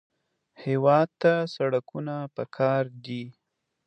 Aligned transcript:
هېواد 0.63 1.09
ته 1.21 1.33
سړکونه 1.55 2.15
پکار 2.35 2.83
دي 3.05 3.23